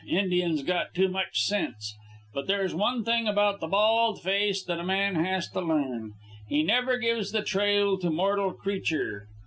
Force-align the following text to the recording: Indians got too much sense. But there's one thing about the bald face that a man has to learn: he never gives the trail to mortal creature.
Indians 0.09 0.63
got 0.63 0.95
too 0.95 1.09
much 1.09 1.39
sense. 1.41 1.93
But 2.33 2.47
there's 2.47 2.73
one 2.73 3.03
thing 3.03 3.27
about 3.27 3.59
the 3.59 3.67
bald 3.67 4.19
face 4.23 4.63
that 4.63 4.79
a 4.79 4.83
man 4.83 5.13
has 5.13 5.47
to 5.49 5.61
learn: 5.61 6.13
he 6.49 6.63
never 6.63 6.97
gives 6.97 7.31
the 7.31 7.43
trail 7.43 7.99
to 7.99 8.09
mortal 8.09 8.51
creature. 8.51 9.27